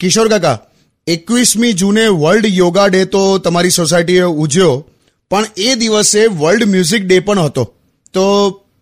કિશોર 0.00 0.28
કાકા 0.28 0.58
એકવીસમી 1.06 1.72
જૂને 1.72 2.06
વર્લ્ડ 2.06 2.46
યોગા 2.46 2.86
ડે 2.86 3.04
તો 3.04 3.38
તમારી 3.38 3.70
સોસાયટીએ 3.70 4.22
ઉજવ્યો 4.22 4.84
પણ 5.30 5.44
એ 5.56 5.74
દિવસે 5.74 6.26
વર્લ્ડ 6.26 6.64
મ્યુઝિક 6.64 7.02
ડે 7.06 7.18
પણ 7.18 7.38
હતો. 7.38 7.74
તો 8.14 8.24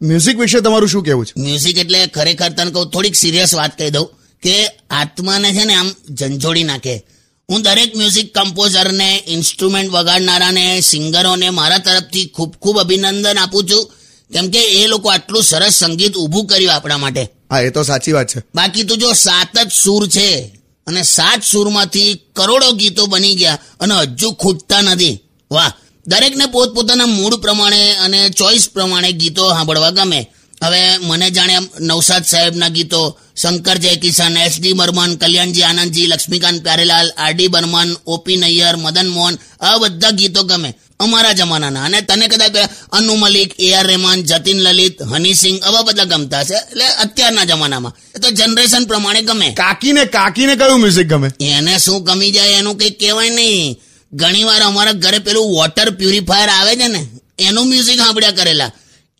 મ્યુઝિક 0.02 0.38
વિશે 0.38 0.60
તમારું 0.60 0.88
શું 0.88 1.04
કહેવું 1.04 1.26
છે? 1.26 1.32
મ્યુઝિક 1.36 1.78
એટલે 1.78 2.06
ખરેખર 2.06 2.48
તને 2.48 2.70
કહું 2.70 2.90
થોડીક 2.90 3.14
સિરિયસ 3.14 3.54
વાત 3.54 3.78
કહી 3.78 3.90
દઉં 3.90 4.06
કે 4.42 4.66
આત્માને 4.90 5.52
છે 5.52 5.64
ને 5.64 5.74
આમ 5.74 5.90
ઝંઝોડી 6.10 6.64
નાખે. 6.64 7.11
હું 7.52 7.62
દરેક 7.62 7.96
મ્યુઝિક 7.96 8.38
કમ્પોઝરને 8.38 9.24
ઇન્સ્ટ્રુમેન્ટ 9.28 9.92
વગાડનારાને 9.92 10.80
સિંગરોને 10.80 11.50
મારા 11.50 11.78
તરફથી 11.78 12.26
ખૂબ 12.26 12.56
ખૂબ 12.56 12.80
અભિનંદન 12.80 13.38
આપું 13.38 13.64
છું. 13.70 13.92
કેમ 14.32 14.50
કે 14.50 14.60
એ 14.62 14.86
લોકો 14.86 15.08
આટલું 15.08 15.42
સરસ 15.42 15.72
સંગીત 15.72 16.16
ઊભું 16.16 16.46
કર્યું 16.46 16.74
આપણા 16.74 16.98
માટે. 16.98 17.22
હા 17.22 17.60
એ 17.60 17.70
તો 17.70 17.82
સાચી 17.82 18.12
વાત 18.12 18.28
છે. 18.36 18.42
બાકી 18.54 18.82
તો 18.82 18.96
જો 18.96 19.12
સાત 19.12 19.66
જ 19.66 19.70
સૂર 19.72 20.08
છે 20.08 20.44
અને 20.86 21.02
સાત 21.02 21.42
સૂરમાંથી 21.42 22.14
કરોડો 22.14 22.72
ગીતો 22.72 23.06
બની 23.06 23.34
ગયા 23.34 23.58
અને 23.80 23.94
હજુ 23.94 24.32
ખૂટતા 24.32 24.80
નથી. 24.80 25.18
વાહ 25.50 25.72
દરેકને 26.06 26.46
પોતપોતાના 26.46 27.06
મૂડ 27.06 27.34
પ્રમાણે 27.34 27.92
અને 27.92 28.28
ચોઇસ 28.28 28.70
પ્રમાણે 28.70 29.12
ગીતો 29.12 29.50
સાંભળવા 29.50 29.90
ગમે. 29.90 30.26
હવે 30.62 30.98
મને 30.98 31.30
જાણે 31.30 31.58
નવસાદ 31.80 32.24
સાહેબના 32.24 32.68
ગીતો 32.68 33.18
Shankar 33.36 33.76
Jaikishan 33.76 34.36
S 34.36 34.60
D 34.60 34.72
Burman 34.72 35.16
Kalyanji 35.16 35.62
Anandji 35.62 36.06
Laxmikant 36.06 36.62
Pyarelal 36.62 37.10
R 37.10 37.32
D 37.32 37.48
Burman 37.48 37.96
O P 38.06 38.36
Nayyar 38.36 38.76
Madan 38.76 39.08
Mohan 39.08 39.38
આ 39.60 39.78
બધા 39.78 40.10
ગીતો 40.10 40.42
ગમે 40.42 40.74
અમારા 41.00 41.32
જમાનાના. 41.32 41.84
અને 41.84 42.00
તને 42.00 42.28
કદાચ 42.28 42.56
અનુ 42.92 43.14
મલિક 43.14 43.60
એ 43.60 43.72
આર 43.72 43.86
રહેમાન 43.86 44.22
જતીન 44.22 44.60
લલિત 44.60 45.02
હની 45.02 45.34
સિંહ 45.34 45.60
આવા 45.64 45.82
બધા 45.82 46.04
ગમતા 46.04 46.44
છે 46.44 46.54
એટલે 46.54 46.86
અત્યારના 46.86 47.44
જમાનામાં 47.44 47.96
એ 48.16 48.18
તો 48.18 48.30
જનરેશન 48.30 48.84
પ્રમાણે 48.84 49.22
ગમે. 49.22 49.50
કાકીને 49.50 50.04
કાકીને 50.04 50.56
કયું 50.56 50.80
મ્યુઝિક 50.80 51.06
ગમે? 51.06 51.30
એને 51.40 51.78
શું 51.78 52.04
ગમી 52.04 52.30
જાય 52.30 52.48
એનું 52.48 52.78
કઈ 52.78 52.90
કહેવાય 52.90 53.30
નહીં. 53.30 53.76
ઘણી 54.12 54.44
વાર 54.44 54.62
અમારા 54.62 54.92
ઘરે 54.92 55.18
પેલું 55.18 55.50
વોટર 55.50 55.90
પ્યુરિફાયર 55.90 56.48
આવે 56.48 56.76
છે 56.76 56.88
ને 56.88 57.06
એનું 57.38 57.68
મ્યુઝિક 57.68 57.98
સાંભળ્યા 57.98 58.30
કરેલા. 58.30 58.72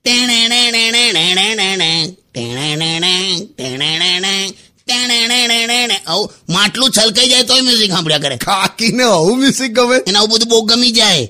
આવું 0.07 0.53
માટલું 6.63 6.91
છલકાઈ 6.93 7.31
જાય 7.31 7.45
તોય 7.45 7.63
મ્યુઝિક 7.63 7.93
સાંભળ્યા 7.93 8.25
કરે 8.25 8.37
કાકીને 8.41 9.05
આવું 9.09 9.39
મ્યુઝિક 9.41 9.73
ગમે 9.75 9.97
એને 10.03 10.19
આવું 10.19 10.35
બધું 10.35 10.51
બહુ 10.51 10.61
ગમી 10.69 10.93
જાય 10.95 11.25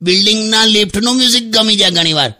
બિલ્ડિંગના 0.00 0.66
લિફ્ટનું 0.68 1.16
મ્યુઝિક 1.16 1.46
ગમી 1.54 1.78
જાય 1.78 1.96
ઘણી 1.96 2.16
વાર 2.16 2.32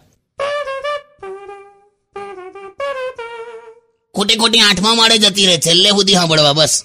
ખોટી 4.15 4.37
ખોટી 4.37 4.63
આઠમા 4.63 4.95
માળે 4.95 5.17
જતી 5.19 5.47
રહે 5.49 5.57
છેલ્લે 5.59 5.89
સુધી 5.91 6.17
સાંભળવા 6.19 6.55
બસ 6.55 6.75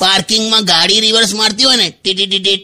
પાર્કિંગમાં 0.00 0.64
ગાડી 0.64 1.00
રિવર્સ 1.00 1.32
મારતી 1.34 1.64
હોય 1.64 1.78
ને 1.78 1.88
ટીટી 1.92 2.28
ટીટી 2.28 2.58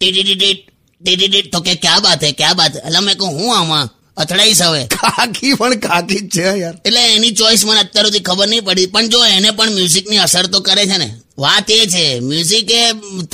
ટીટી 0.00 0.24
ટીટી 0.24 0.54
ટીટી 1.00 1.28
ટીટ 1.28 1.50
તો 1.50 1.60
કે 1.62 1.74
ક્યાં 1.78 2.02
બાત 2.02 2.22
હે 2.22 2.32
ક્યાં 2.34 2.56
બાત 2.56 2.74
એટલે 2.78 3.00
મેં 3.00 3.16
કહું 3.16 3.34
હું 3.36 3.50
આમાં 3.52 3.86
અથડાઈશ 4.16 4.62
હવે 4.62 4.82
કાકી 4.94 5.52
પણ 5.56 5.80
કાકી 5.80 6.20
જ 6.24 6.34
છે 6.34 6.42
યાર 6.56 6.76
એટલે 6.78 7.02
એની 7.10 7.34
ચોઈસ 7.34 7.62
મને 7.66 7.80
અત્યાર 7.80 8.06
સુધી 8.06 8.26
ખબર 8.28 8.48
નહીં 8.48 8.64
પડી 8.64 8.88
પણ 8.88 9.10
જો 9.10 9.20
એને 9.28 9.50
પણ 9.52 9.74
મ્યુઝિકની 9.74 10.20
અસર 10.20 10.44
તો 10.48 10.58
કરે 10.62 10.84
છે 10.86 10.98
ને 10.98 11.08
વાત 11.42 11.70
એ 11.70 11.72
છે 11.94 12.04
મ્યુઝિક 12.28 12.70
એ 12.80 12.82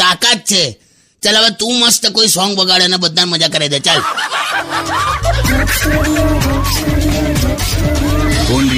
તાકાત 0.01 0.41
છે. 0.51 0.63
ચાલ 1.23 1.37
હવે 1.39 1.51
તું 1.61 1.75
મસ્ત 1.81 2.05
કોઈ 2.17 2.31
સોંગ 2.37 2.53
વગાડે 2.61 2.85
અને 2.89 2.99
બધાને 3.05 3.31
મજા 3.33 3.53
કરી 3.55 3.71
દે. 3.75 3.79
ચાલ. 3.87 4.01
Joke 8.49 8.73